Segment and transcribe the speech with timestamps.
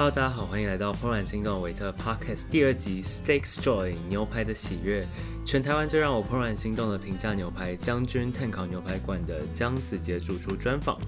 [0.00, 5.06] Hello，大家好，欢迎来到怦然心动的维特 Podcast 第二集 Steaks Joy 牛排的喜悦。
[5.44, 10.98] 全台湾最让我怦然心动的平价牛排将军炭烤牛排馆的江子杰主厨专访。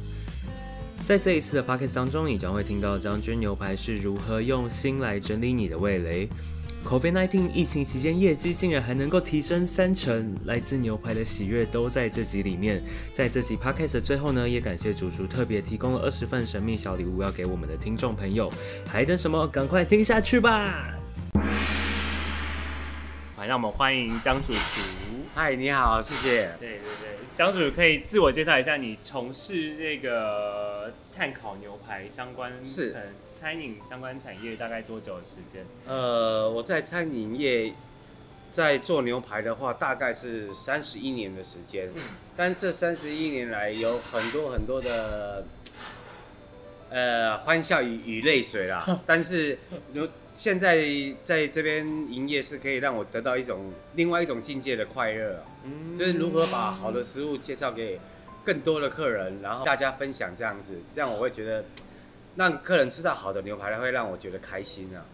[1.07, 6.29] 在这一次的 Podcast 当中，你将会听到将军牛排是如何用心来整理你的味蕾。
[6.85, 12.83] COVID-19 疫情期间，业绩竟然还能够提升三成，来自牛排的喜悦都在这集里面。
[13.15, 18.53] 在这集 podcast 的最后呢，也感谢主厨特别提供了二十份神秘小礼物要给我们的听众朋友，
[18.87, 19.47] 还等什么？
[19.49, 20.95] 赶快听下去吧！
[23.35, 24.59] 好，让我们欢迎江主厨。
[25.35, 26.51] 嗨，你好，谢谢。
[26.61, 30.72] 对对对，江主厨可以自我介绍一下，你从事这个
[31.15, 35.65] 碳烤牛排相关是嗯餐饮相关产业大概多久的时间？
[35.87, 37.73] 呃，我在餐饮业
[38.51, 41.91] 在做牛排的话，大概是三十一年的时间。
[42.37, 45.45] 但这三十一年来，有很多很多的
[46.91, 49.01] 呃欢笑与与泪水啦。
[49.07, 49.59] 但是
[49.93, 50.83] 有现在
[51.23, 58.01] 在这边营业是可以让我得到一种另外一种境界的快乐啊，嗯就是如何把好的食物介绍给
[58.45, 61.65] 更多的客人，然后大家分享这样子，这样我会觉得
[62.37, 65.05] 让客人吃到好的牛排，会让我觉得开心啊。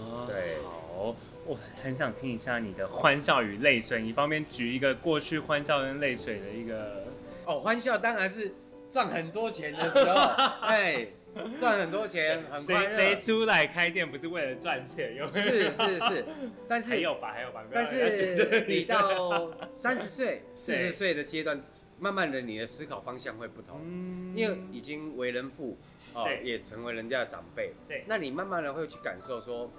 [0.00, 1.14] 哦对好，
[1.44, 7.04] 我很想听一下你的欢笑与泪水，你方便举一个过去欢笑跟泪水的一个？
[7.44, 8.52] 哦，欢笑当然是
[8.90, 10.14] 赚很多钱的时候，
[10.66, 11.06] 哎，
[11.58, 13.16] 赚很多钱，很快谁谁。
[13.16, 15.14] 出来开店不是为了赚钱？
[15.16, 15.46] 有没有？
[15.46, 16.24] 是是是，
[16.68, 21.62] 但是还有吧，还有吧，但是你到三十岁、 四十岁的阶段，
[21.98, 24.36] 慢慢的你的思考方向会不同，嗯。
[24.36, 25.76] 因为已经为人父，
[26.14, 28.04] 哦对，也成为人家的长辈，对。
[28.06, 29.70] 那你慢慢的会去感受说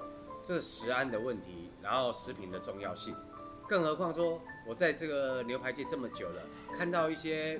[0.44, 3.16] 这食安的问题，然后食品的重要性，
[3.68, 6.42] 更何况说我在这个牛排界这么久了，
[6.76, 7.60] 看到一些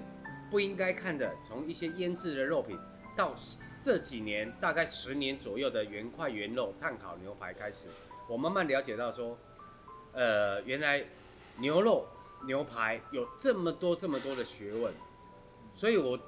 [0.50, 2.78] 不应该看的，从一些腌制的肉品
[3.16, 3.34] 到
[3.82, 7.88] 这几年大概十年左右的原块原肉炭烤牛排开始，
[8.28, 9.38] 我慢慢了解到说，
[10.12, 11.06] 呃，原来
[11.58, 12.06] 牛肉
[12.46, 14.94] 牛排有这么多这么多的学问，
[15.74, 16.20] 所以我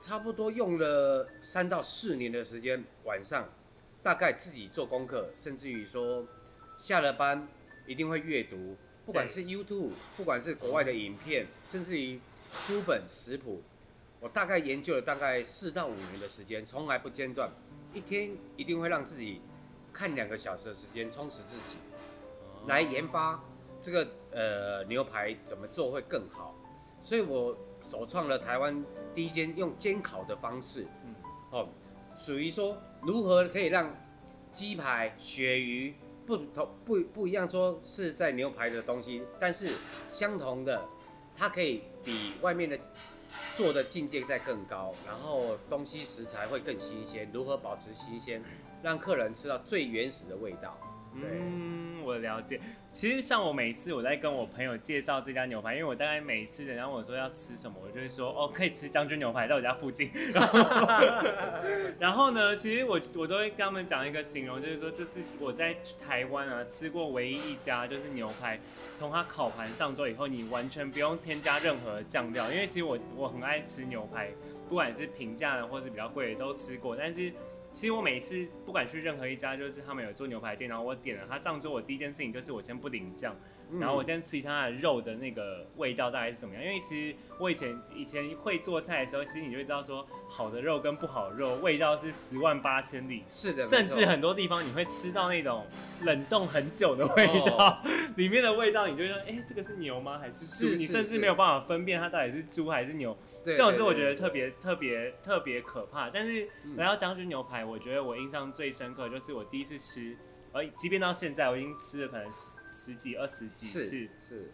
[0.00, 3.48] 差不多用了三到四年的时间，晚上
[4.02, 6.26] 大概自己做功课，甚至于说
[6.78, 7.48] 下了班
[7.86, 8.76] 一定会阅读，
[9.06, 12.20] 不管是 YouTube，不管是国外的影片，甚至于
[12.52, 13.62] 书本食谱，
[14.20, 17.50] 我大概研究了大概四到五年的时间，从来不间断，
[17.94, 19.40] 一天一定会让自己
[19.92, 21.78] 看两个小时的时间充实自己，
[22.66, 23.42] 来研发
[23.80, 26.54] 这个呃牛排怎么做会更好，
[27.02, 28.84] 所以我首创了台湾
[29.14, 31.14] 第一间用煎烤的方式，嗯。
[31.50, 31.68] 哦，
[32.14, 33.94] 属于说如何可以让
[34.50, 35.94] 鸡排、鳕鱼
[36.26, 39.70] 不同不不一样，说是在牛排的东西，但是
[40.10, 40.84] 相同的，
[41.36, 42.78] 它可以比外面的
[43.54, 48.42] 做的境界在更高，然后东西食材会更新鲜，如何保持新鲜，
[48.82, 50.78] 让客人吃到最原始的味道。
[51.14, 51.40] 对，
[52.08, 52.60] 我了解。
[52.90, 60.10] 其实像我每次我在跟我朋友介绍这家牛排，因为我大概每次人家问我说要吃什么，我就会说哦，可以吃将军牛排，在我家附近。
[60.32, 60.58] 然后，
[62.00, 68.58] 然后呢，其实我我都会跟他们讲一个形容，就是说这是我在台湾啊吃过唯一一家就是牛排，
[68.96, 74.30] 从它烤盘上桌以后，你完全不用添加任何酱料，因为其实我我很爱吃牛排，
[74.68, 77.32] 不管是平价的或是比较贵的都吃过，但是。
[77.70, 83.36] 其实我每次不管去任何一家，就是他们有做牛排店，然后我点了他上桌，我第一件事情就是我先不淋酱，
[83.78, 86.64] 然后我先吃一下它的肉的那个味道大概是怎么样。
[86.64, 95.66] 因为其实我以前以前会做菜的时候，其实你就会知道说，好的肉跟不好的肉味道是十万八千里，是的，甚至很多地方你会吃到那种
[96.02, 97.82] 冷冻很久的味道，
[98.16, 100.18] 里面的味道你就会说，哎、这个是牛吗？
[100.18, 100.68] 还是猪？
[100.68, 103.16] 是是你甚至是没有办法分辨它到底是猪还是牛。
[103.44, 106.10] 对这种是我觉得特别特别特别可怕。
[106.10, 110.16] 但是嗯来到将军牛排，我觉得我印象最深刻就是我第一次吃，
[110.52, 114.52] 而即便到现在我已经吃了可能十十几二十几次，是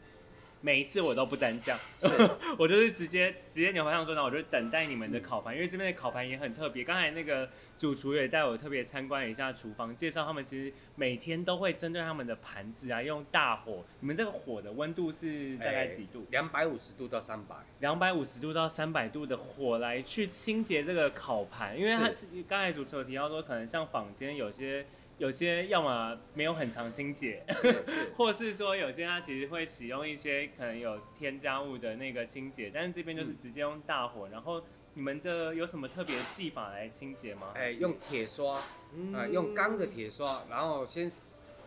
[0.61, 2.09] 每一次我都不沾酱，是
[2.59, 6.83] 我就是直接直接牛排上桌，然后我就等待你们的烤盘，因为这边的烤盘也很特别。
[6.83, 13.85] 刚才那个主厨也带我特别参观了一下厨房，介绍他们其实每天都会针对他们的盘子啊，用大火。
[14.01, 16.27] 你们这个火的温度是大概几度？
[16.31, 24.87] 两百五十度到三百，两百五十度到三百度的火来去清洁这个烤盘，因为它是刚才主持有提到说，可能像坊间有些
[25.19, 27.45] 有些要么没有很常清洁，
[28.17, 34.63] 或是说有些它其实会使用一些可能有添加物的那个清洁，但是这边就是直接用大火，然后
[34.95, 37.53] 你们的有什么特别的技法来清洁吗？
[37.55, 38.61] 哎，用铁刷，
[38.95, 39.15] 嗯。
[39.15, 41.11] 啊，用钢的铁刷，然后先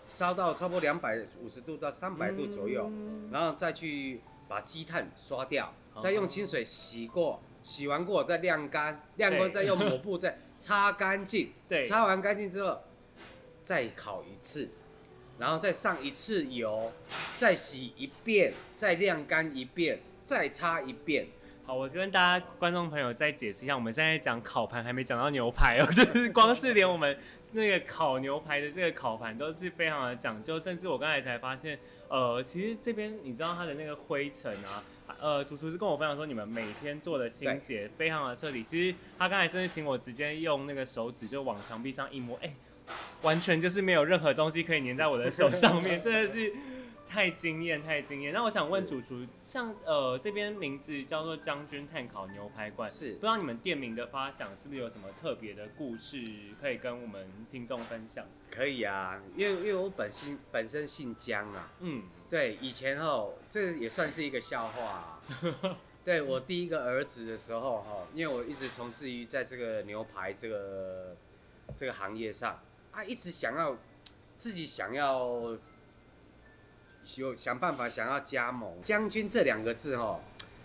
[0.07, 3.29] 烧到差不多两百五十度到三百度左右，嗯。
[3.31, 6.01] 然后再去把积碳刷掉，哦。
[6.01, 12.81] 再用清水洗过，洗完过再晾干，晾干再用抹布再擦干净， 对，擦完干净之后
[13.67, 14.69] 再烤一次，
[15.37, 16.93] 然后再上一次油，
[17.35, 21.27] 再洗一遍，再晾干一遍，再擦一遍。
[21.65, 27.19] 好，我跟大家观众朋友再解释一下，我们现在讲烤盘还没讲到牛排哦， 就是光是连我们
[27.51, 31.77] 那个烤牛排的这个烤盘都是非常的讲究，甚至我刚才才发现，
[32.07, 34.81] 呃，其实这边你知道它的那个灰尘啊，
[35.19, 42.55] 呃，主厨是跟我分享说你们每天做的清洁非常的彻底，其实他刚才真的请我直接用那个手指就往墙壁上一摸，哎、
[43.21, 46.53] 完全就是没有任何东西可以粘在我的手上面， 真的是。
[47.09, 48.33] 太惊艳，太惊艳！
[48.33, 56.21] 那我想问主厨，像呃这边名字叫做将军炭烤牛排馆，是不知道你们店名的发想是不是有什么特别的故事
[56.59, 58.25] 可以跟我们听众分享？
[58.51, 65.21] 可以啊，因为因为我本姓本身姓姜啊，嗯，对，以前哦这也算是一个笑话、啊。
[66.03, 71.15] 对我第一个儿子的时候哈，因为我一直从事于在这个牛排这个
[71.77, 72.59] 这个行业上，
[72.97, 73.77] 啊，一直想要
[74.39, 75.55] 自己想要
[77.17, 80.19] 有想办法想要加盟将军这两个字哦，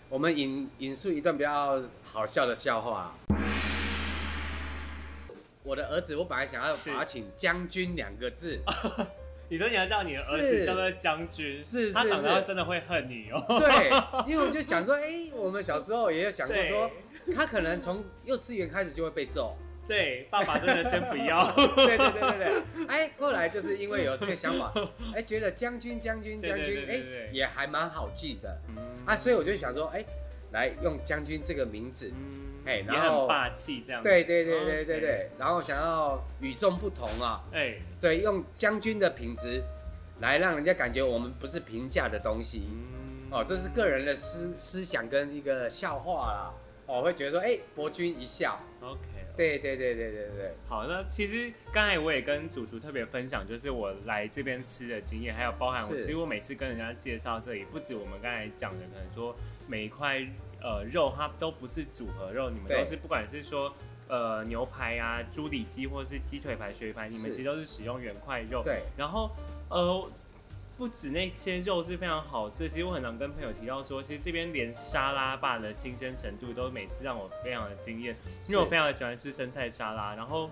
[0.09, 3.15] 我们引引述一段比较好笑的笑话。
[5.61, 8.59] 我的儿子，我本来想要把他请将军两个字，
[9.47, 13.45] 你说你要叫你的儿子是叫做将军，是是他长大真的会恨你哦。
[13.59, 13.91] 对，
[14.25, 16.89] 因为我就想说，哎、我们小时候也有想过对说，
[17.35, 19.55] 他可能从幼稚园开始就会被揍。
[19.87, 21.43] 对，爸爸真的先不要。
[21.75, 24.73] 对对对对对，哎，后来就是因为有这个想法，
[25.13, 30.03] 哎，觉得将军将军将军，哎也还蛮好记的嗯啊，所以我就想说，哎，
[30.51, 34.01] 来用将军这个名字，嗯哎也然后霸气这样。
[34.01, 39.61] 对对对对对对，然后想要与众不同啊，哎，对，用将军的品质
[40.21, 42.63] 来让人家感觉我们不是平价的东西。
[42.71, 46.53] 嗯哦，这是个人的思思想跟一个笑话啦。
[46.85, 48.59] 哦，会觉得说，哎、博君一笑。
[48.81, 48.99] OK。
[49.35, 59.35] 对对对对对对，好，那其实刚才我也跟主厨特别分享，就是我来这边吃的经验，还有包含我是其实我每次跟人家介绍这里，不止我们刚才讲的，可能说
[59.65, 60.19] 每一块
[60.61, 63.73] 呃肉它都不是组合肉，你们对都是不管是说
[64.07, 68.61] 呃牛排啊、猪里脊或者是鸡腿排、鳕鱼排，你们是其实都是使用原块肉。
[68.63, 69.31] 对，然后
[69.69, 70.07] 呃。
[70.77, 78.15] 不止那些肉是非常好吃，其实我很常跟朋友提到说，其实这边连沙拉吧的新鲜程度都每次让我非常的惊艳，
[78.47, 80.49] 因为我非常的喜欢吃生菜沙拉，然后，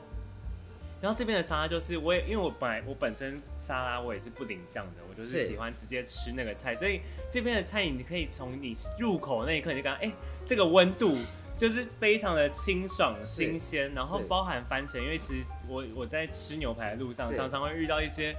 [1.02, 10.12] 然后这边的沙拉就是我也因为我本来我本身沙拉我也是不淋酱的，我就是是喜欢直接吃那个菜，所以这边的菜你可以从你入口那一刻你就感觉哎、
[10.46, 11.18] 这个温度。
[11.58, 18.36] 就是非常的清爽新鲜，然后包含番茄，因为其实我我在吃牛排的路上常常会遇到一些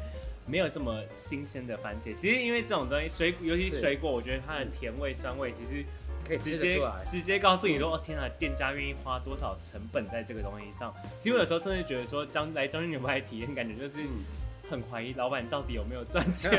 [0.47, 2.13] 没有这么新鲜的番茄。
[2.13, 5.85] 其实因为这种东西，水尤其是水果，我觉得它的甜味、酸味其实
[6.27, 6.81] 可以直接。
[7.05, 10.95] 直接告诉你说，哦天啊，店家愿意花多少成本在这个东西上。
[11.19, 14.25] 其实我有时候甚至觉得说，将来将军牛排体验，感觉就是嗯，
[14.71, 16.51] 很怀疑老板到底有没有赚钱，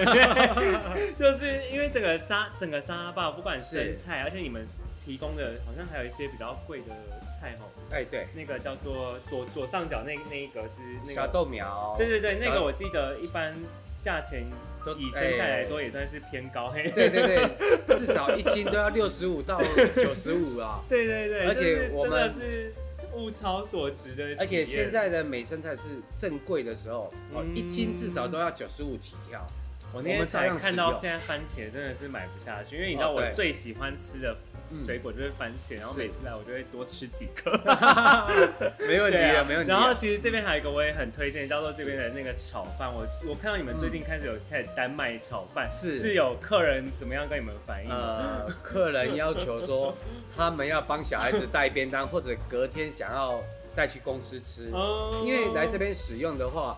[1.17, 4.65] 就是因为整个沙整个沙拉吧，不管生是菜，而且你们
[5.05, 6.95] 提供的好像还有一些比较贵的
[7.43, 11.93] 菜哦，哎，对，那个叫做左左上角那那一格是那小，豆苗。
[11.97, 13.53] 对对对，那个我记得一般
[14.01, 14.45] 价钱
[14.85, 19.61] 都以生菜来说也算是偏高，嘿，对对对， 至少一斤都要六十五到
[19.95, 20.81] 九十五啊。
[20.87, 22.73] 对对对，而且我们真的是
[23.13, 29.45] 物超所值的，而且现在的美生菜是正贵的时候，哦，嗯一斤至少都要九十五起跳。
[29.93, 37.51] 我那天我们照才看到现在番茄真的是买不下去，因为你知道我最喜欢吃的嗯水果就是番茄，然后每次来我就会多吃几颗。
[38.87, 39.77] 没问题对啊，没问题了。
[39.77, 42.91] 然后其实这边还有一个我也很推荐，叫做这边的那个炒饭。
[42.91, 47.89] 我我看到你们最近开始有开始单卖炒饭，是是有客人怎么样跟你们反映？
[47.89, 49.95] 呃，客人要求说
[50.35, 53.41] 他们要帮小孩子带便当，或者隔天想要
[53.75, 56.77] 带去公司吃，哦因为来这边使用的话，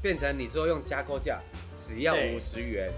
[0.00, 1.40] 变成你说用加购价
[1.76, 2.90] 只要对五十元，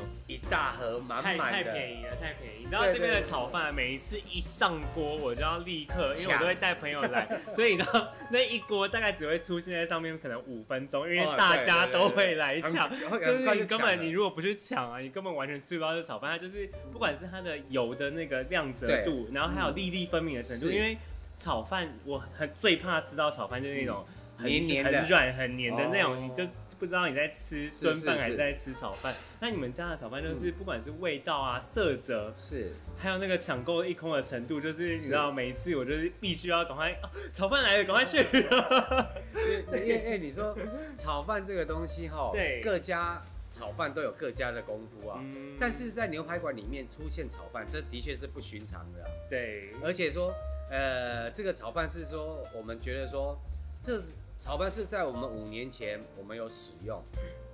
[0.00, 0.08] 嗯。
[0.26, 2.60] 一大盒满太太满的，便宜了，太便宜！
[2.60, 12.88] 你知道这边的炒饭，每一次一上锅，我就要立刻，因为我都会带朋友来， 所以你知道那一锅大概只会出现在上面可能五分钟，因为哦大对对对家都会来抢。
[12.88, 16.30] 很就是你根本你如果不去抢啊，你根本完全吃不到这炒饭。
[16.30, 20.74] 它就是不管是它的油的那个亮泽度，然后还有粒粒分明的程度，是。
[20.74, 20.96] 因为
[21.36, 29.14] 炒饭我很最怕吃到炒饭就是那种很黏黏的很软、很黏的那种，哦你就不知道你在吃是炖饭还是在吃炒饭。
[29.40, 38.18] 那你们家的炒饭就是不管是味道啊、色泽，是还有那个抢购一空的程度，就是你知道每一次我就是必须要赶快、啊炒饭来了，赶快去。
[38.18, 40.56] 因为因为 因为你说
[40.96, 45.20] 炒饭这个东西哈，对各家炒饭都有各家的功夫啊。
[45.22, 50.34] 嗯但是在牛排馆里面出现炒饭，这的确是不寻常的啊、对，而且说，
[50.68, 53.38] 呃，这个炒饭是说我们觉得说，
[53.80, 54.02] 这
[54.42, 57.00] 炒饭是在我们五年前我们有使用，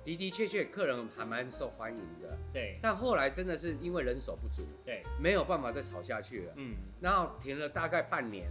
[0.03, 2.35] 的的确确客人还蛮受欢迎的。
[2.51, 2.79] 对。
[2.81, 8.49] 但后来真的是因为人手不足，对，没有办法再炒下去了，嗯，然后停了大概半年，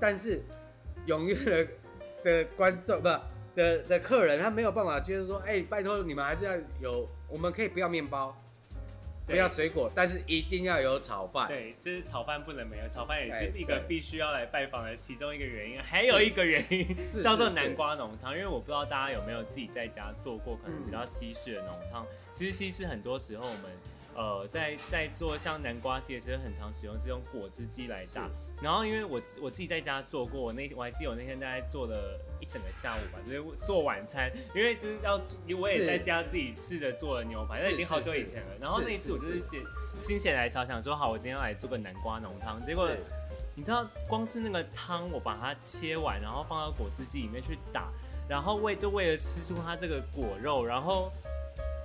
[0.00, 0.40] 但是
[1.06, 1.68] 踊跃的
[2.24, 3.08] 的观众不
[3.54, 8.34] 的的客人，他没有办法接受说，哎、拜托你们还是要有，我们可以不要面包，
[9.26, 11.48] 不要水果，但是一定要有炒饭。
[11.48, 15.82] 对，就是炒饭不能没有，炒饭也哎是一个必须要来拜访的其中一个原因。
[15.82, 22.06] 还有一个原因是是 叫做南瓜浓汤，因为我不知道大家有没有自己在家做过，可能比较嗯西式的浓汤。
[22.32, 23.62] 其实西式很多时候我们
[24.14, 28.28] 呃在在做像南瓜系的时候，很常使用是用果汁机来打。
[28.62, 35.20] 然后因为我自我自己在家做过，我那我还记得我那天大概做了一整个下午吧，就是做晚餐，因为就是要
[35.58, 38.48] 我也在家自己试着做了牛排，那是已经好久以前了。
[38.60, 39.62] 然后那一次我就是写
[40.00, 42.64] 心血来潮，想说好，我今天要来做个南瓜浓汤。
[42.66, 42.88] 结果
[43.54, 47.90] 你知道，光是那个汤，我把它切完，然后放到果汁机里面去打，
[48.28, 51.12] 然后为就为了吃出它这个果肉，然后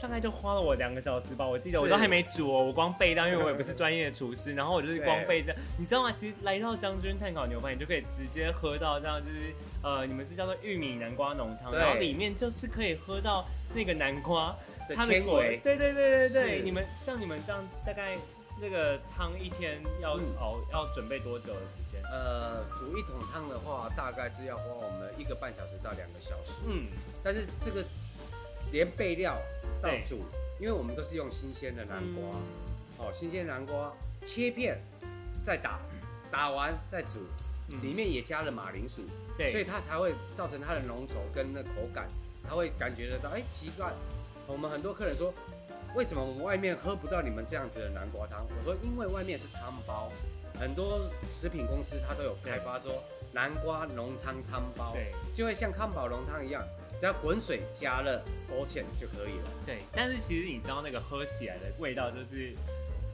[0.02, 1.46] 大概就花了我两个小时吧。
[1.46, 5.58] 我记得我都还没煮哦，我光备料，因为我也不是专业的厨师，然后我就是光对备这样。
[5.78, 6.12] 你知道吗？
[6.12, 14.56] 其实来到将军碳烤牛排，你就可以直接喝到这样，就是呃，你们是叫做玉米南瓜浓汤，然后里面就是可以喝到那个南瓜。
[14.90, 18.18] 的它的纤维，对对对对对，你们像你们这样大概
[18.60, 22.02] 那个汤一天要嗯熬、要准备多久的时间？
[22.12, 26.60] 呃，煮一桶汤的话，大概是要花我们一个半小时到两个小时。
[26.68, 26.88] 嗯，
[27.24, 27.86] 但是这个
[28.72, 29.38] 连备料
[29.82, 30.24] 到煮，
[30.60, 32.42] 因为我们都是用新鲜的南瓜，嗯
[33.00, 33.92] 哦，新鲜南瓜
[34.24, 34.80] 切片
[35.44, 35.80] 再打，
[36.32, 37.20] 打完再煮，
[37.70, 39.02] 嗯里面也加了马铃薯，
[39.38, 42.08] 对，所以它才会造成它的浓稠跟那口感，
[42.48, 43.92] 他会感觉得到，哎、奇怪，
[44.48, 45.34] 我们很多客人说，
[45.96, 48.46] 为什么我们外面喝不到你们这样子的南瓜汤？
[48.60, 50.12] 我说因为外面是汤包，
[50.60, 56.64] 很多食品公司它都有开发说南瓜浓汤汤包，对就会像康宝浓汤一样，
[57.02, 59.52] 只要滚水加热勾芡就可以了。
[59.66, 62.54] 对，但是其实你知道那个喝起来的味道就是。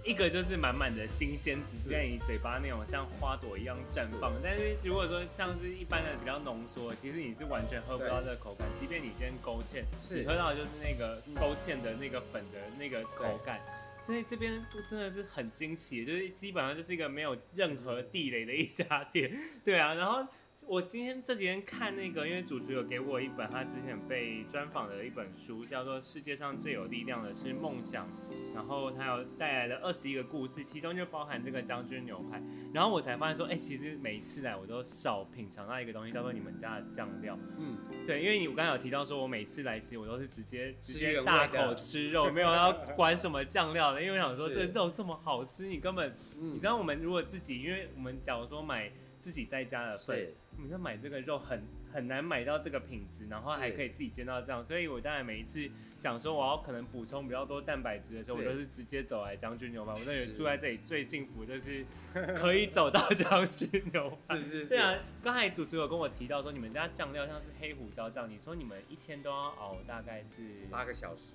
[0.05, 4.31] 一个就是满满的新鲜，只是在你嘴巴那种像花朵一样绽放。
[4.41, 8.65] 但是如果说像是一般的比较浓缩，其实你是完全喝不到这个口感。
[8.79, 9.83] 即便你今天勾芡，
[10.15, 13.59] 你喝到的就是那个勾芡的那个粉的那个口感。
[14.05, 19.37] 所以这边真的是很惊奇，就是基本上就是一个没有任何地雷的一家店。
[19.65, 20.25] 对啊，然后
[20.67, 28.05] 我今天这几天看那个，因为主厨有给我一本他之前被专访的一本书，叫做《世界上最有力量的是梦想》，
[28.53, 32.43] 然后他有带来了二十一个故事，其中就包含这个将军牛排。
[32.73, 37.39] 然后我才发现说，哎、其实每一次来我都少品尝到一个东西，叫做你们家的酱料。
[37.57, 59.91] 嗯，对，因为你我刚才有提到说，我每次来吃，我都是直接直接大口吃肉，没有要管什么酱料的，因为我想说这肉这么好吃，你根本嗯你知道我们如果自己，因为我们假如说买自己在家的份是，你要买这个肉很很难买到这个品质，然后还可以自己煎到这样，所以我当然每一次想说我要可能补充比较多蛋白质的时候，我是都是直接走来将军牛排。
[59.93, 60.33] 我认为是。
[60.33, 61.85] 住在这里最幸福就是
[62.35, 64.37] 可以走到将军牛排。
[64.37, 71.33] 是是是，对啊，刚才主持有跟我提到说，你们家酱料像是黑胡椒酱，你说你们一天都要熬大概是八个小时，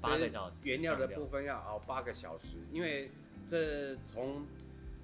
[0.00, 3.10] 八个小时，原料的部分要熬八个小时，因为
[3.46, 4.44] 这从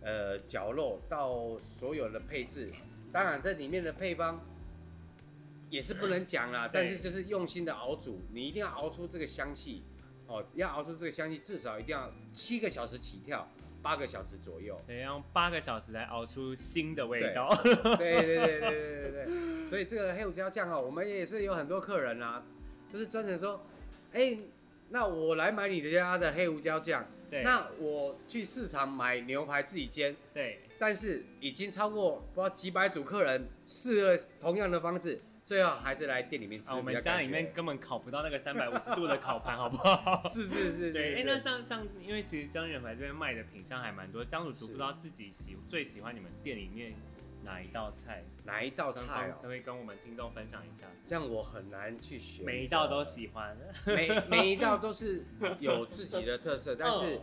[0.02, 2.70] 呃绞肉到所有的配置，
[3.14, 4.44] 当然这里面的配方
[5.70, 9.84] 也是不能讲啦，但是就是用心的熬煮，你一定要熬出这个香气
[10.26, 13.48] 哦，要熬出这个香气，至少一定要七个小时起跳，
[13.80, 17.48] 八个小时左右，得用八个小时来熬出新的味道。
[17.62, 22.42] 对 对对对对对，所以这个黑胡椒酱啊，我们也是有很多客人啊，
[22.90, 23.64] 就是专程说，
[24.12, 24.36] 哎、
[24.88, 27.06] 那我来买你的家的黑胡椒酱。
[27.42, 40.22] 那我去市场买牛排自己煎，对，但是已经超过不知道几百组客人试了同样的方式，最后还是来店里面吃、啊，我们家里面根本烤不到那个三百五十度的烤盘，好不好？
[40.28, 46.94] 是是是，对，哎、是那像像，因为其实江远牌这边卖的品相还蛮多，江主厨不知道自己喜最喜欢你们店里面
[47.44, 50.86] 哪一道菜，哪一道跟菜可不哦，可以跟我们听众分享一下？
[51.04, 55.24] 这样我很难去选，每一道都喜欢，每每一道都是
[55.60, 57.20] 有自己的特色， 但是、嗯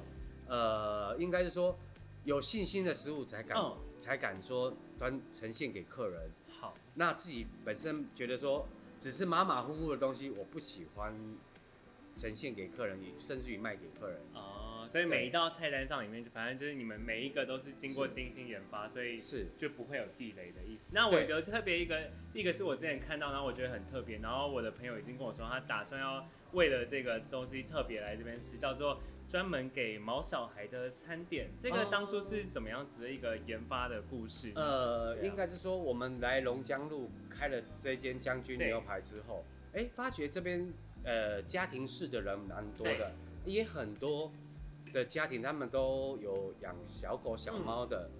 [0.48, 1.75] 呃，应该是说
[2.23, 6.31] 有信心的食物才敢、嗯才敢说端呈现给客人。
[6.59, 8.67] 好，那自己本身觉得说
[8.99, 11.13] 只是马马虎虎的东西，我不喜欢
[12.15, 14.19] 呈现给客人，也甚至于卖给客人。
[14.33, 20.89] 哦，所以每一道菜单上里面，反正就是你们每一个都是经过精心研发，所以是就不会有地雷的意思。
[20.95, 28.99] 那我对有特别一个，一个是我之前看到，然后我觉得很特别，然后我的朋友已经跟我说，他打算要为了这个东西特别来这边吃，叫做
[29.31, 31.50] 专门给毛小孩的餐点。
[31.57, 34.51] 这个哦当初是怎么样子的一个研发的故事？
[34.55, 40.69] 呃，啊应该是说我们来龙江路开了这间将军牛排之后，哎，发觉这边
[41.05, 43.09] 呃家庭式的人蛮多的，
[43.45, 44.29] 也很多
[44.91, 48.17] 的家庭他们都有养小狗小猫的，嗯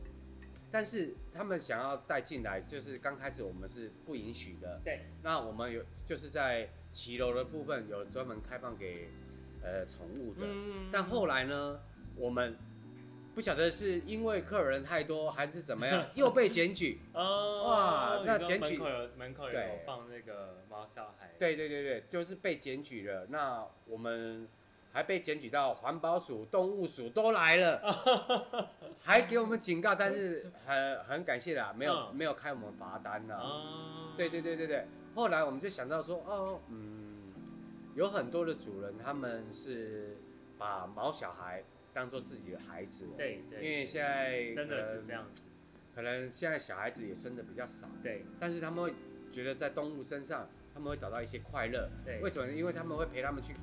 [0.72, 4.80] 但是他们想要带进来，就是刚开始我们是不允许的。
[4.86, 9.10] 对，那我们有就是在骑楼的部分有专门开放给
[9.64, 11.80] 呃宠物的，嗯但后来呢，
[12.16, 12.56] 我们
[13.34, 17.00] 不晓得是因为客人太多还是怎么样，又被检举。
[17.14, 23.26] 哦，哇那检举门口有门口有对放那个猫小孩，对对对对，就是被检举了。
[23.30, 24.48] 那我们
[24.92, 27.82] 还被检举到环保署、动物署都来了，
[29.00, 33.38] 还给我们警告，但是很很感谢啦，没有、嗯没有开我们罚单啦。
[33.38, 37.01] 哦，对对对对对，后来我们就想到说，哦，嗯，
[37.96, 40.18] 有很多的主人他们是
[40.58, 45.44] 把毛小孩当做自己的孩子，，对对，因为现在真的是这样子，
[45.94, 48.94] 可能现在小孩子也生的比较少，对但是他们会
[49.32, 51.90] 觉得在动物身上，他们会找到一些快乐。
[52.06, 52.54] 对为什么呢？
[52.54, 53.54] 因为他们会陪他们去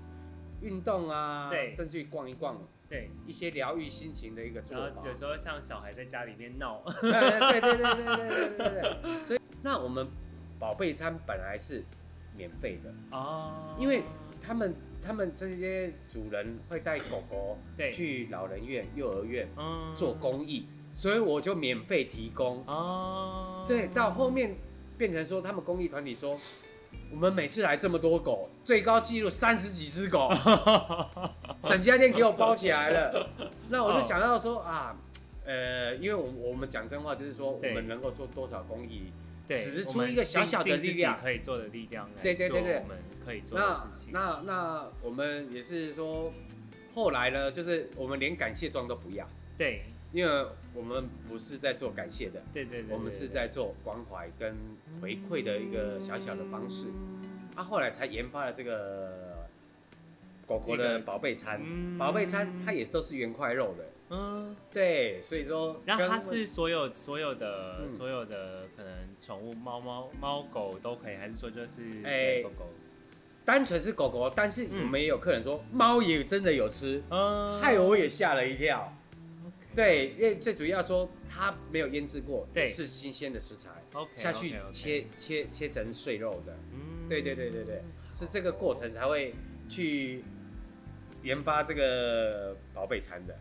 [0.61, 3.09] 运动啊，对甚至于逛一逛，对。
[3.27, 4.87] 一些疗愈心情的一个做法。
[4.87, 9.25] 然后有时候像小孩在家里面闹， 对对对对对对对对对。
[9.25, 10.07] 所以，那我们
[10.59, 11.83] 宝贝餐本来是
[12.38, 14.04] 免费的，哦，因为
[14.40, 17.90] 他们他们这些主人会带狗狗对。
[17.90, 19.92] 去老人院、幼儿园嗯。
[19.97, 22.64] 做公益，所以我就免费提供。
[22.66, 24.57] 哦，对，到后面
[24.97, 26.38] 变成说，他们公益团体说，
[27.11, 30.30] 我们每次来这么多狗，最高纪录三十几只狗，
[31.66, 33.28] 整家店给我包起来了。
[33.68, 34.97] 那我就想到说啊，
[35.45, 39.12] 呃，因为我我们讲真话，就是说我对们能够做多少公益，
[39.49, 44.12] 对，使我们出一个小小的力量可以做的力量来对对对对做我们可以做的那事情。
[44.12, 46.33] 那那我们也是说，
[46.95, 49.26] 后来呢，就是我们连感谢状都不要，
[49.57, 54.55] 对因为我们不是在做感谢的，对对对，我们是在做关怀跟
[55.00, 56.87] 回馈的一个小小的方式。
[57.55, 59.49] 他、后来才研发了这个
[60.46, 67.90] 狗狗的宝贝餐，嗯宝贝餐它也都是原块肉的，嗯，对，所以说，然后它是所有所有的、嗯。
[67.90, 72.66] 所有的可能宠物猫猫猫狗都可以，还是说就是哎狗狗？
[73.44, 78.92] 单纯是狗狗，但是我们也有客人说猫也真的有吃，嗯，害我也吓了一跳。
[79.75, 82.66] 对，因为最主要说它没有腌制过，对。
[82.66, 87.09] 是新鲜的食材 OK 下去切切切成碎肉的，嗯。
[87.09, 89.35] 对对对对对，是这个过程才会
[89.68, 90.25] 去
[91.23, 93.37] 研发这个宝贝餐的。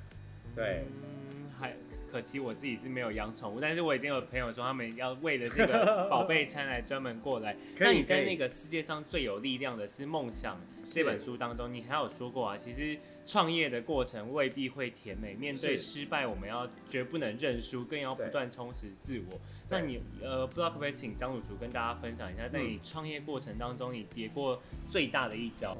[0.58, 0.84] 对。
[1.04, 1.74] 嗯，还
[2.12, 7.56] 可惜我自己是没有养宠物，但是我已经有朋友说他们要为了这个宝贝餐来专门过来。
[7.80, 19.40] 那你在那个世界上最有力量的是梦想这本书当中，你还有说过啊，其实创业的过程未必会甜美，面对失败，我们要绝不能认输，更要不断充实自我。
[19.70, 22.64] 那你呃，不知道可不可以请张主厨跟大家分享一下，在嗯。
[22.70, 25.74] 你创业过程当中，你跌过最大的一跤？
[25.74, 25.78] 哦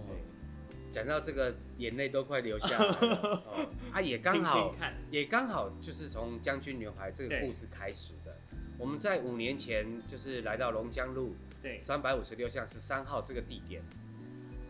[0.98, 3.44] 讲到这个，眼泪都快流下来了。
[3.46, 4.74] 哦、啊，也刚好
[5.12, 8.36] 也刚好就是从将军牛排这个故事开始的。
[8.80, 13.84] 我们在五年前就是来到龙江路对，三百五十六巷十三号这个地点。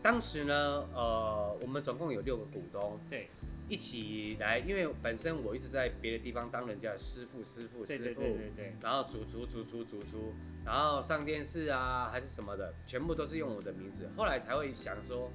[0.03, 3.29] 当时呢，呃，我们总共有六个股东对，
[3.69, 10.33] 一起来，因为本身我一直在别的地方当人家的师傅、师傅、师傅，对对对，然后主厨、主厨、主厨，
[10.65, 14.09] 然后上电视啊还是什么的，全部都是用我的名字。
[14.17, 15.31] 后来才会想说，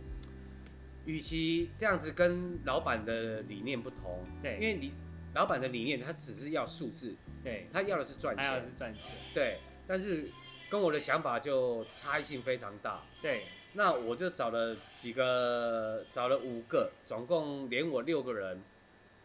[1.05, 4.93] 与其这样子跟老板的理念不同，对因为你
[5.35, 10.31] 老板的理念他只是要数字，对，他要的是赚钱，是赚钱，对，但是
[10.71, 13.03] 跟我的想法就差异性非常大。
[13.21, 18.62] 对，那我就找了几个，找了五个，总共连我六个人，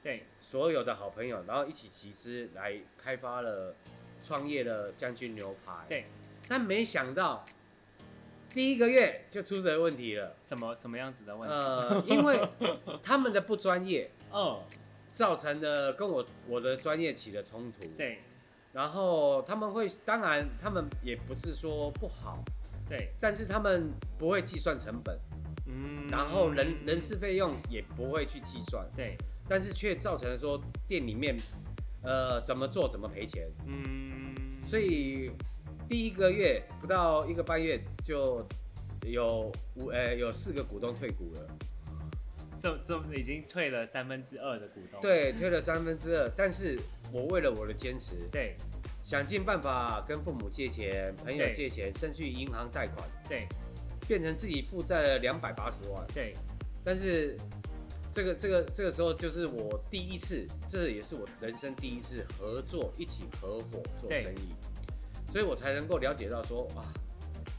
[0.01, 3.75] 对，所有的好朋友，然后一起集资来开发了、
[4.23, 5.73] 创业了将军牛排。
[5.89, 6.05] 对，
[6.47, 7.43] 但没想到
[8.57, 10.35] 第一个月就出这个问题了。
[10.43, 11.53] 什么什么样子的问题？
[11.53, 12.39] 呃，因为
[13.03, 14.63] 他们的不专业， 哦，
[15.13, 18.17] 造成了跟我我的专业起了冲突。，对
[18.73, 22.43] 然后他们会，当然他们也不是说不好，
[22.89, 25.15] 对，但是他们不会计算成本，
[25.67, 29.15] 嗯然后人人事费用也不会去计算，对，
[29.47, 31.37] 但是却造成了说店里面，
[32.01, 33.47] 呃，怎么做怎么赔钱。
[33.67, 35.31] 嗯，所以
[35.89, 38.45] 第一个月不到一个半月就
[39.05, 41.47] 有五呃有四个股东退股了，
[42.59, 44.99] 这这已经退了三分之二的股东。
[45.01, 46.77] 对，退了三分之二，但是
[47.11, 48.55] 我为了我的坚持，对。
[49.05, 53.47] 想尽办法跟父母借钱、朋友借钱，甚至于银行贷款，对。
[54.05, 56.05] 变成自己负债了两百八十万。
[56.13, 56.33] 对。
[56.83, 57.37] 但是
[58.11, 64.53] 这个这个这个时候就是我第一次，这也是我人生第一次合作，一起合伙做生意，
[65.29, 66.83] 所以我才能够了解到说，哇，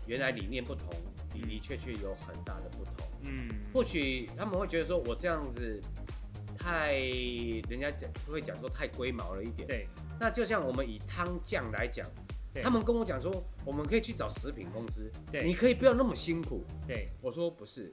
[0.06, 0.88] 原来理念不同，
[1.32, 2.94] 的的确确有很大的不同。
[3.22, 5.80] 嗯，或许他们会觉得说我这样子
[6.56, 6.94] 太，
[7.68, 9.66] 人家讲会讲说太龟毛了一点。
[9.66, 9.86] 对
[10.18, 12.08] 那就像我们以汤酱来讲，
[12.62, 16.64] 他们跟我讲说，我们可以去找食品公司，对你可以不要那么辛苦。
[16.86, 17.92] 对我说不是，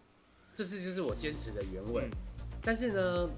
[0.54, 2.04] 这次就是我坚持的原味。
[2.06, 2.18] 嗯
[2.68, 3.30] 但是呢，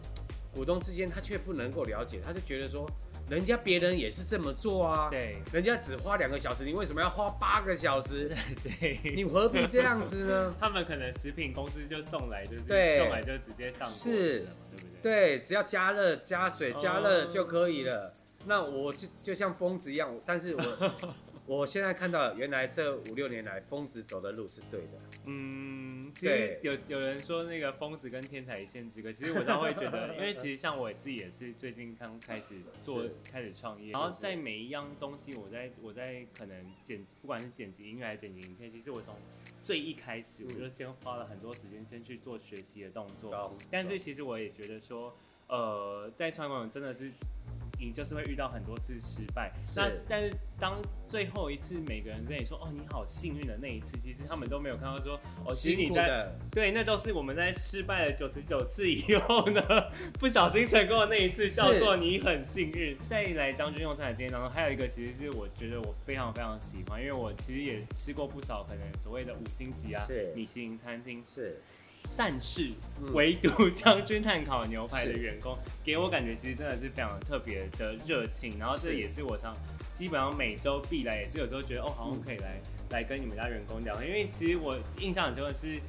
[0.53, 2.89] 股东之间他却不能够了解，他就觉得说，
[3.29, 8.33] 人家别人也是这么做啊，对人家只花两个小时，你为什么要花八个小时？
[8.63, 10.55] 对，你何必这样子呢？
[10.59, 15.01] 他们可能食品公司就送来，就是对送来就直接上锅是对不对？
[15.01, 18.13] 对，只要加热、加水、加热哦就可以了。
[18.45, 20.61] 那我就就像疯子一样，但是我
[21.47, 24.91] 我现在看到，原来这五六年来，疯子走的路是对的。
[25.25, 39.15] 嗯，其对实有有人说那个疯子跟天才一线之隔，其实我倒会觉得， 因为其实像我自己也是最近刚开始做是，开始创业，然后在每一样东西，我在我在可能剪，不管是剪辑音乐还是剪辑影片，其实我从
[39.61, 45.15] 最一开始我嗯就先花了很多时间先去做学习的动作，高但是其实我也觉得说，
[45.47, 47.09] 呃，在创业真的是。
[47.79, 59.61] 你就是会遇到很多次失败，那但是当最后一次每个人跟你说哦你好幸运的那一次，其实他们都没有看到说哦其实你在，对，那都是我们在失败了九十九次以后呢，
[60.19, 62.97] 不小心成功的那一次，叫做你很幸运。
[63.07, 71.61] 再来将军用餐的经验当中，还有一个其实是我觉得我非常非常喜欢，因为我其实也吃过不少可能所谓的五星级啊是、米其林餐厅，是
[72.15, 73.13] 但是嗯。
[73.13, 79.55] 唯独将军炭烤牛排的员工给我感觉其实真的是非常特别的热情，然后这也是我常
[79.93, 85.79] 基本上每周必来，也是有时候觉得哦好像可以来、来跟你们家员工聊，因为其实我印象很深的是。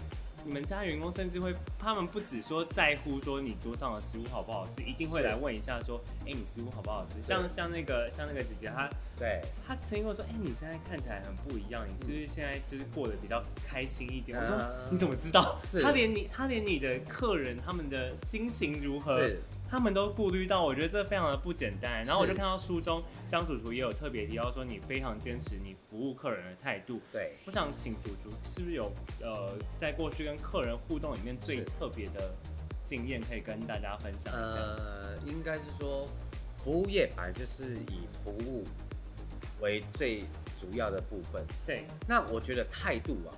[0.45, 7.21] 你们家员工甚至会，他们不只说在乎说你桌上的食物好不好吃，一定会来问一下说，哎、你食物好不好吃？
[7.21, 14.39] 像像那个像那个姐姐，她对，他曾经跟我说，哎、你现在看起来很不一样，你是不是现在就是过得比较开心一点？
[14.39, 15.59] 我说嗯你怎么知道？
[15.65, 19.29] 是他连你他连你的客人他们的心情如何，
[19.69, 22.05] 他们都顾虑到，我觉得这非常的不简单。
[22.05, 27.01] 然后我就看到书中江主厨也有特别提到说，你非常坚持你服务客人的态度。
[27.13, 32.33] 对，我想请主厨是不是有呃在过去跟客人互动里面最特别的
[32.85, 34.57] 经验可以跟大家分享一下？
[34.59, 36.09] 呃，应该是说，
[36.65, 38.65] 服务业本来就是以服务
[39.61, 40.21] 为最
[40.59, 41.45] 主要的部分。
[41.67, 43.31] 对那我觉得态度啊，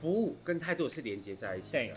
[0.00, 1.94] 服务跟态度是连接在一起对的。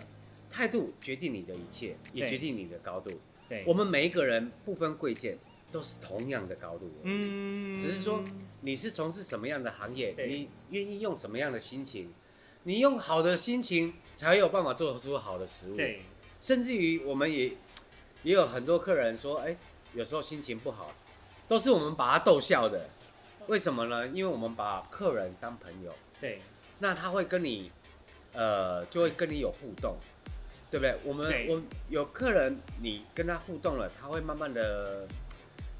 [0.49, 3.11] 态度决定你的一切，也决定你的高度。
[3.47, 5.37] 对，我们每一个人不分贵贱，
[5.71, 6.91] 都是同样的高度。
[7.03, 8.23] 嗯，嗯只是说
[8.61, 12.11] 你是从事什么样的行业，你愿意用什么样的心情，
[12.63, 16.01] 你用好的心情才有办法做出好的食物。，对
[16.41, 17.49] 甚至于我们也
[18.23, 19.55] 也有很多客人说，哎、
[19.93, 20.91] 有时候心情不好，
[21.49, 22.87] 都是我们把他逗笑的。
[23.47, 24.07] 为什么呢？
[24.07, 26.39] 因为我们把客人当朋友，对
[26.77, 27.71] 那他会跟你，
[28.31, 29.97] 呃，就会跟你有互动，
[30.69, 30.95] 对不对？
[31.03, 31.59] 我们我
[31.89, 35.07] 有客人，你跟他互动了，他会慢慢的，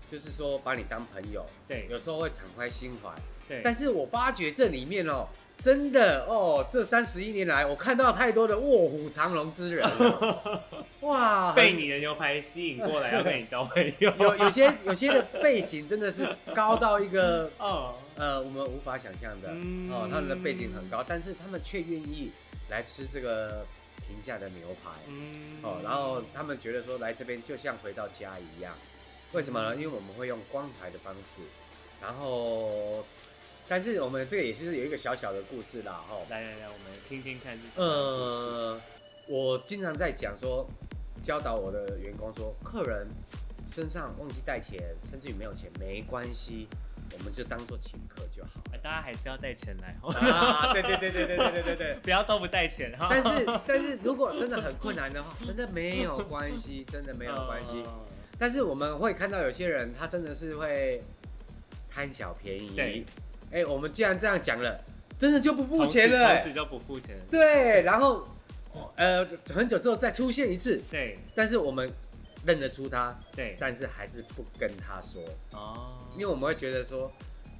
[0.08, 3.14] 就是说把你当朋友，对有时候会敞开心怀。
[3.48, 5.28] 对，但是我发觉这里面哦，
[5.62, 10.64] 真的哦，这三十一年来，我看到太多的卧虎藏龙之人了，
[11.02, 14.14] 哇，被你的牛排吸引过来要跟你交朋友。
[14.18, 22.32] 有有些有些的背景真的是高到一个 哦，呃我们无法想象的、嗯哦，他们的背景很高，但是他们却愿意
[22.70, 23.66] 来吃这个
[24.08, 24.92] 平价的牛排。
[25.08, 28.74] 嗯哦，然后他们觉得说来这边就像回到家一样，
[29.34, 29.76] 为什么呢？
[29.76, 31.42] 因为我们会用光台的方式，
[32.02, 33.06] 然后，
[33.70, 37.56] 但是我们这个也是有一个小小的故事啦，哈、来来来，我们听听看。
[37.76, 38.82] 呃，
[39.28, 40.68] 我经常在讲说，
[41.22, 43.08] 教导我的员工说，客人
[43.72, 46.68] 身上忘记带钱，甚至于没有钱没关系，
[47.14, 48.60] 我们就当做请客就好。
[48.74, 51.96] 哎大家还是要带钱来哦，啊，对对对对对对对对对。
[52.02, 53.08] 不要都不带钱哈。
[53.12, 57.84] 但是但是如果真的很困难的话，真的没有关系，真的没有关系。
[57.86, 58.06] 嗯
[58.42, 61.04] 但是我们会看到有些人，他真的是会
[61.90, 63.06] 贪小便宜。
[63.52, 64.84] 对，哎、我们既然这样讲了，
[65.18, 67.18] 真的就不付钱了、从此就不付钱。
[67.30, 68.28] 对，然后
[68.96, 71.20] 呃很久之后再出现一次，对。
[71.36, 71.92] 但是我们
[72.46, 77.12] 认得出他，对，但是还是不跟他说，哦，因为我们会觉得说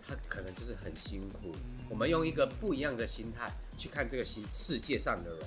[0.08, 1.56] 他可能就是很辛苦。
[1.90, 5.40] 我们用一个不一样的心态去看这个世世界上的人，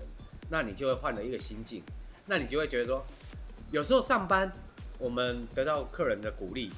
[0.50, 1.82] 那你就会换了一个心境，
[2.26, 3.06] 那你就会觉得说，
[3.70, 4.52] 有时候上班
[4.98, 6.72] 我们得到客人的鼓励，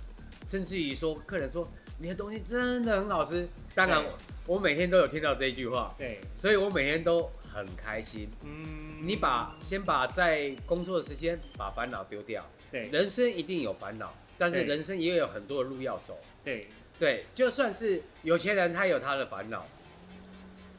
[0.46, 1.66] 甚至于说客人说
[1.98, 4.10] 你的东西真的很好吃，当然对。
[4.46, 8.28] 我每天都有听到这一句话，对，所以我每天都很开心。
[8.42, 12.88] 嗯，你把先把在工作的时间把烦恼丢掉，对。
[12.88, 16.18] 人生一定有烦恼，但是人生也有很多的路要走。
[16.44, 16.66] 对。
[16.96, 19.66] 对，就算是有钱人，他有他的烦恼。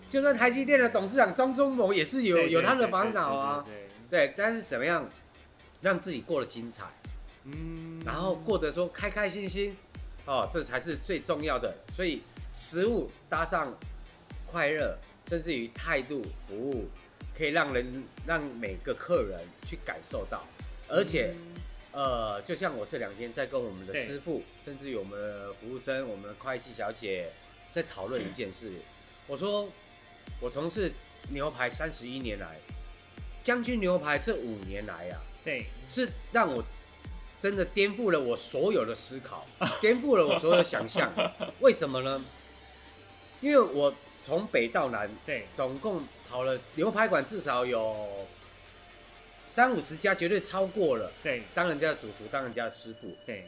[0.09, 3.65] 就算台积电的董事长张忠谋也是有有他的对烦恼啊。
[4.09, 5.09] 对但是怎么样
[5.81, 6.85] 让自己过得精彩，
[7.43, 9.75] 嗯，然后过得说开开心心，
[10.25, 11.75] 哦，这才是最重要的。
[11.89, 12.21] 所以
[12.53, 13.77] 食物搭上
[14.45, 16.89] 快乐，甚至于态度服务，
[17.37, 20.43] 可以让人让每个客人去感受到，
[20.87, 21.33] 而且。
[21.35, 21.61] 嗯
[21.95, 27.31] 呃，就像我这两天在跟我们的对师傅，甚至于我们的服务生、我们的会计小姐
[27.71, 28.69] 在讨论一件事。
[29.27, 29.69] 我说，
[30.41, 30.91] 我从事
[31.29, 32.57] 牛排三十一年来，
[33.45, 36.61] 将军牛排这五年来啊，对是让我
[37.39, 39.45] 真的颠覆了我所有的思考，
[39.81, 41.11] 颠覆了我所有的想象。
[41.59, 42.23] 为什么呢？
[43.41, 43.93] 因为我
[44.23, 48.27] 从北到南，对总共跑了牛排馆，至少有
[49.45, 51.11] 三五十家，绝对超过了。
[51.21, 53.45] 对当人家的主厨，当人家的师傅，对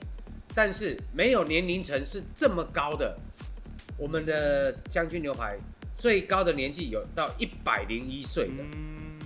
[0.54, 3.18] 但是没有年龄层是这么高的。
[3.98, 5.58] 我们的将军牛排
[5.98, 9.18] 最高的年纪有到一百零一岁的，嗯，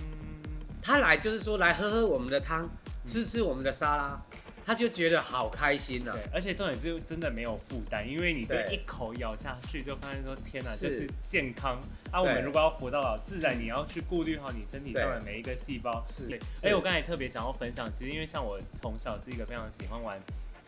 [0.80, 2.66] 他来就是说来喝喝我们的汤，
[3.04, 4.22] 吃吃我们的沙拉，
[4.64, 10.88] 他就觉得好开心呐、对，而且重点是真的没有负担，因为你就一口咬下去，就发现说天哪，是。
[10.88, 11.80] 就是健康。
[12.12, 12.20] 啊！
[12.20, 16.04] 我们如果要活到老，自然你要去顾虑好你身体上的每一个细胞。
[16.06, 20.20] 是对，是哎，我刚才特别想要分享，其实因为像我从小是一个非常喜欢玩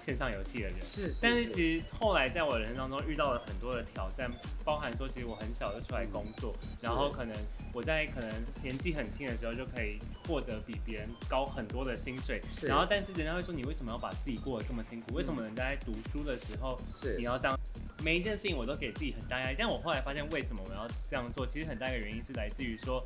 [0.05, 0.77] 线上游戏的人。
[0.87, 4.31] 是是，但是其实后来在我人生当中遇到了很多的挑战，
[4.63, 7.35] 包含说其实我很小就出来工作，然后可能
[7.73, 8.31] 我在可能
[8.63, 15.15] 年纪很轻的时候就可以获得比别人高很多的薪水，然后但是人家会说你为什么要把自己过得这么辛苦？
[15.15, 17.59] 为什么人家在读书的时候是你要这样？
[18.03, 23.03] 每一件事情我都给自己很大压力，但我后来发现为什么我要这样做，其实很大一个原因是来自于说。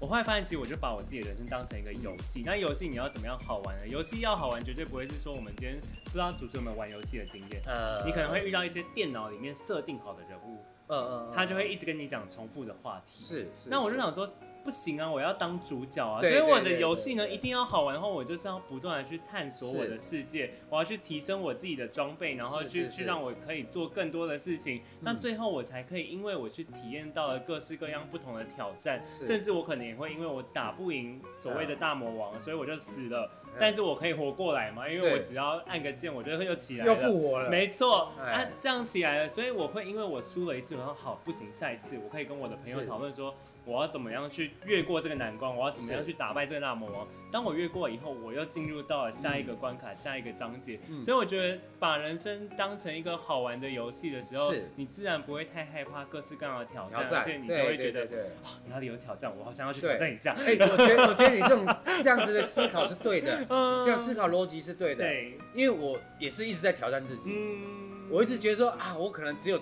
[0.00, 2.42] 我后来发现，其实我就把我自己的人生当成一个游戏。
[2.42, 3.86] 那游戏你要怎么样好玩呢？
[3.86, 7.60] 游戏要好玩，绝对不会是说我们今天不知道主持有没有玩游戏的经验。
[7.66, 13.22] 呃你可能会遇到一些电脑里面设定好的人物，呃呃，他就会一直跟你讲重复的话题。
[13.22, 14.26] 是是，那我就想说，
[14.62, 37.00] 不行啊，我要当主角啊，对所以我的游戏呢一定要好玩然后，我就是要不断的去探索我的世界，我要去提升我自己的装备，然后去去让我可以做更多的事情，那嗯最后我才可以，因为我去体验到了各式各样不同的挑战，甚至我可能也会因为我打不赢所谓的大魔王，所以我就死了，嗯但是我可以活过来嘛，因为我只要按个键，我就会又起来又了。
[37.00, 38.32] 复活了，没错，哎。
[38.32, 43.34] 啊，这样起来了，所以我会因为我输了一次，然后好不行，下一次我可以跟我的朋友讨论说，
[43.64, 47.06] 我要怎么样去越过这个难关，我要怎么样去打败这个大魔王。
[47.30, 50.78] 当我越过以后，我又进入到了下一个关卡、下一个章节。
[50.88, 51.02] 嗯。
[51.02, 58.00] 所以我觉得把人生当成一个好玩的游戏的时候是，你自然不会太害怕各式各样的挑战，挑战，而且你就会觉得。
[58.44, 60.34] 啊哪里有挑战，我好像要去挑战一下。
[60.38, 61.66] 哎、我觉得我觉得你这种
[62.02, 63.82] 这样子的思考是对的， 嗯。
[63.82, 69.60] 这样思考逻辑是对的，对，因为我也是一直在挑战自己，嗯，我一直觉得说啊，我可能只有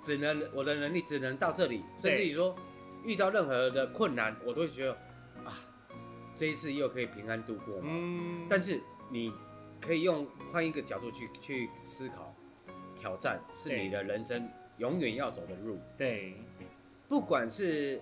[0.00, 2.54] 只能我的能力只能到这里，甚至于说
[3.04, 4.98] 遇到任何的困难，我都会觉得啊，
[6.38, 7.88] 这一次又可以平安度过嘛。
[7.88, 9.32] 嗯，但是你
[9.80, 12.32] 可以用换一个角度去去思考，
[12.94, 15.80] 挑战是你的人生永远要走的路。
[15.96, 16.34] 对
[17.08, 18.00] 不管是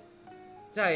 [0.70, 0.92] 在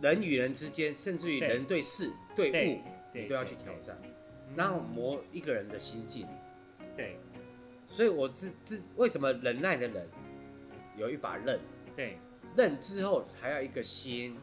[0.00, 2.80] 人与人之间，甚至于人对事、对对物，
[3.12, 4.10] 你都要去挑战，嗯
[4.56, 6.26] 然后磨一个人的心境。
[6.96, 7.16] 对
[7.86, 10.08] 所以我是知为什么忍耐的人
[10.96, 11.60] 有一把刃，
[11.94, 12.18] 对。
[12.56, 14.36] 刃之后还要一个心。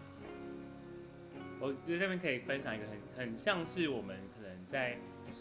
[1.61, 4.97] 我觉得这边可以分享一个很很像是我们可能在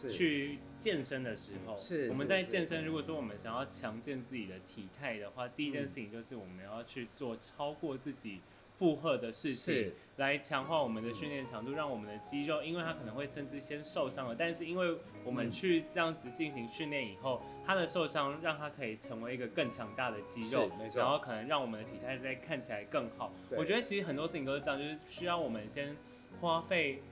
[0.08, 8.40] 去健身的时候，是我们在健身，如果说我们想要强健自己的体态的话，第一件事情就是我们要去做超过自己
[8.80, 23.30] 负荷的事情，来强化我们的训练强度，让我们的肌肉，因为它可能会甚至先受伤了，但是因为我们嗯去这样子进行训练以后，它的受伤让它可以成为一个更强大的肌肉没，错然后可能让我们的体态再看起来更好。
[23.50, 25.94] 我觉得其实很多事情都是这样，就是需要我们先
[26.40, 27.02] 花费，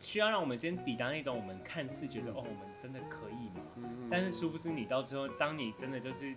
[0.00, 3.64] 需要让我们先抵达那种我们看似觉得、嗯哦，我们真的可以吗？
[3.76, 6.34] 嗯但是殊不知你到最后，当你真的就是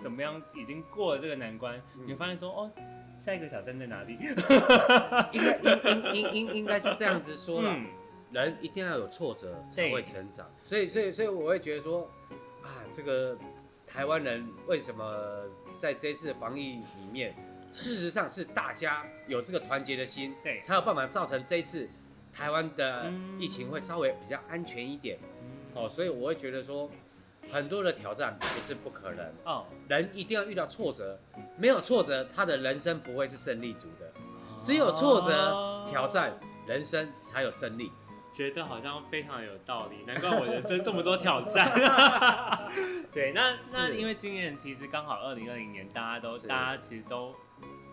[0.00, 2.70] 怎么样已经过了这个难关，嗯你发现说哦，
[3.18, 4.18] 下一个挑战在哪里？
[5.32, 7.70] 应该应应应应应该是这样子说了。
[7.72, 7.86] 嗯，
[8.32, 12.10] 人一定要有挫折才对会成长，所以所以所以我会觉得说，
[12.62, 13.36] 啊，这个
[13.86, 15.44] 台湾人为什么
[15.78, 17.34] 在这一次防疫里面，
[17.72, 21.88] 事实上是大家有这个团结的心，对才有办法造成这一次
[22.32, 25.18] 台湾的嗯疫情会稍微比较安全一点。
[25.42, 26.90] 嗯哦，所以我会觉得说，
[27.50, 31.18] 很多的挑战不是不可能，哦，人一定要遇到挫折，
[31.56, 34.12] 没有挫折，他的人生不会是胜利组的，
[34.62, 37.92] 只有挫折、哦挑战，人生才有胜利。
[38.34, 41.70] 觉得好像非常有道理，难怪我人生这么多挑战。
[43.12, 47.34] 对，那那因为今年其实刚好二零二零年，大家都大家其实都。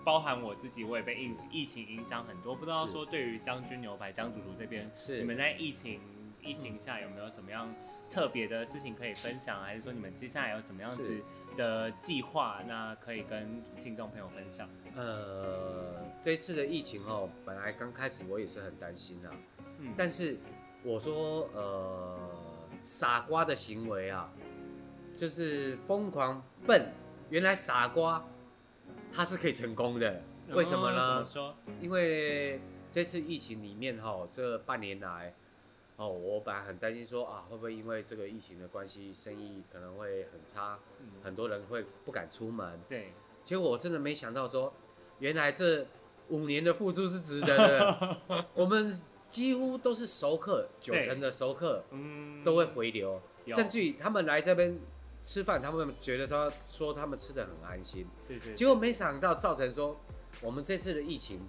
[0.06, 2.54] 包含我自己，我也被疫疫情影响很多。
[2.54, 6.02] 不知道是说对于将军牛排江主厨这边，是你们在疫情
[6.42, 7.74] 疫情下有没有什么样
[8.14, 11.20] 特别的事情可以分享，还是说你们接下来有什么样子
[11.58, 14.70] 的计划，那可以跟听众朋友分享？
[14.96, 19.34] 呃，这次的疫情哦，本来刚开始我也是很担心啊，
[19.80, 20.38] 嗯，但是
[20.84, 22.20] 我说呃，
[22.84, 24.32] 傻瓜的行为啊，
[25.12, 26.94] 就是疯狂笨，
[27.32, 28.24] 原来傻瓜
[29.12, 30.22] 他是可以成功的，
[30.52, 31.24] 为什么哦怎呢么？
[31.24, 31.56] 说？
[31.82, 35.34] 因为这次疫情里面哈、这半年来，
[35.96, 42.80] 哦，我本来很担心说啊，会不会因为这个疫情的关系，生意可能会很差，嗯，很多人会不敢出门。
[42.90, 43.14] 对，
[43.46, 44.74] 结果我真的没想到说，
[45.20, 45.86] 原来这
[46.30, 48.46] 五年的付出是值得的。
[48.56, 48.92] 我们
[49.30, 54.80] 几乎都是熟客，九成的熟客嗯，都会回流，甚至于他们来这边
[55.22, 58.08] 吃饭，他们觉得他说他们吃的很安心。
[58.28, 59.96] 对对，结果没想到造成说，
[60.42, 61.40] 我们这次的疫情，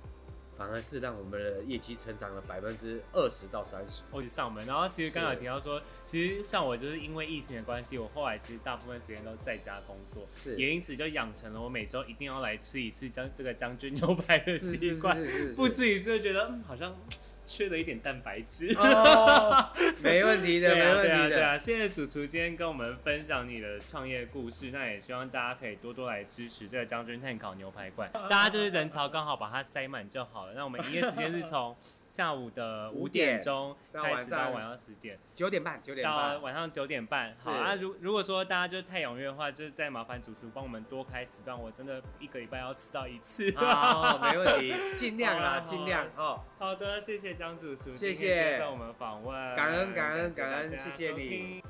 [0.57, 4.03] 反而是让我们的业绩成长了百分之二十到三十。
[4.11, 10.57] 或者上门，然后其实刚才有提到说，其实像我就是因为疫情的关系，我后来其实大部分时间都在家工作，是。
[10.57, 15.53] 也因此就养成了我每周一定要来吃一次将这个将军牛排的习惯，是是是。
[15.55, 16.95] 不吃一次就觉得嗯好像
[17.44, 18.74] 缺了一点蛋白质。
[18.78, 19.70] 哦，
[20.02, 21.28] 没问题的，没问题的。
[21.30, 21.59] 对啊！
[21.59, 30.52] 谢谢主厨今天跟我们分享你的创业故事，那也希望大家可以多多来支持这个将军炭烤牛排馆，大家就是人潮刚好把它塞满就好了。
[30.54, 31.76] 那我们营业时间是从
[32.14, 35.18] 下午的五五点点钟开始到晚上十点。
[35.35, 36.38] 九点半，九点到。
[36.38, 37.35] 晚上九点半。
[37.35, 43.53] 好是啊，如如果说大家就是太踊跃的话，就是再麻烦主厨帮我们多开时段，我真的一个礼拜要吃到一次。
[43.57, 46.40] 好， 没问题，尽量啦，尽量哦。
[46.57, 51.64] 好的，谢谢张主厨，谢谢接受我们访问，感恩感恩感恩谢谢你。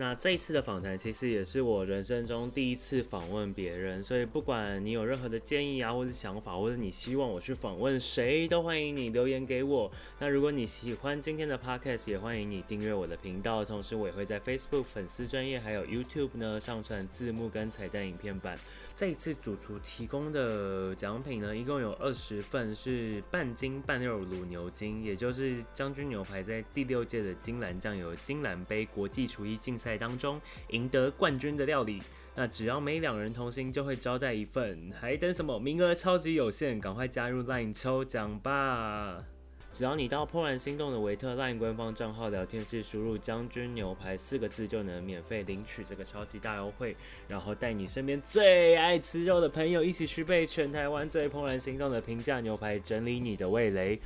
[0.00, 9.92] 那这一次的访谈其实也是我人生中第一次访问别人，所以不管你有任何的建议啊，或是想法，或者你希望我去访问谁，都欢迎你留言给我。
[10.18, 18.58] 那如果你喜欢今天的 podcast，也欢迎你订阅我的频道，同时我也会在 Facebook 粉丝专业还有 YouTube 呢上传字幕跟彩蛋影片版。
[19.00, 32.02] 这一次主厨提供的奖品呢，一共有二十份，是半斤半肉卤牛筋，也就是将军牛排在第六届的金兰酱油金兰杯国际厨艺竞赛当中赢得冠军的料理。
[32.36, 35.58] 那只要每两人同行就会招待一份，还等什么？
[35.58, 39.24] 名额超级有限，赶快加入 LINE 抽奖吧！
[39.72, 46.94] 只要你到怦然心动的维特 LINE 官方账号聊天室输入“将军牛排”四个字，就能免费领取这个超级大优惠。
[47.28, 53.98] 然后带你身边最爱吃肉的朋友一起去被全台湾最怦然心动的平价牛排整理你的味蕾。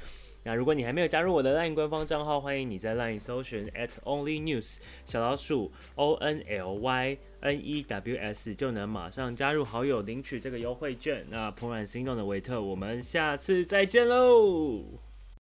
[0.42, 7.82] 那如果你还没有加入我的 LINE 官方账号，欢迎你在 LINE 搜寻 at only news 小老鼠 O N L Y N E
[7.82, 11.26] W S 就能马上加入好友领取这个优惠券。
[11.30, 14.84] 那怦然心动的维特，我们下次再见喽！